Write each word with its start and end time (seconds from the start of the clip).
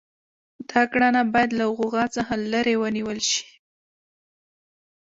دا 0.69 0.81
کړنه 0.91 1.21
باید 1.33 1.51
له 1.59 1.65
غوغا 1.75 2.05
څخه 2.15 2.33
لرې 2.51 2.75
ونیول 2.81 3.19
شي. 3.31 3.45